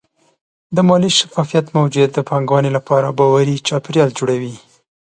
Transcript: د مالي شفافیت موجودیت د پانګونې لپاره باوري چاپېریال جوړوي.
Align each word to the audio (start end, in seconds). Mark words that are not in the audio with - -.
د 0.75 0.77
مالي 0.87 1.11
شفافیت 1.17 1.65
موجودیت 1.77 2.11
د 2.13 2.19
پانګونې 2.29 2.69
لپاره 2.77 3.15
باوري 3.17 3.55
چاپېریال 3.67 4.09
جوړوي. 4.19 4.55